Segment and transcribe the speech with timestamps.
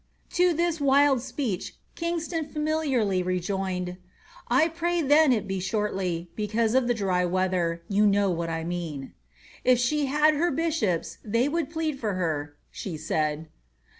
[0.31, 3.97] To this wild speech Kingston familiarly rejoined, ^
[4.59, 8.63] 1 pray then it be shortly, because of the dry weather, you know wliat I
[8.63, 9.11] mean." ^^
[9.63, 13.49] If she had her bishops they would plead for her," she said.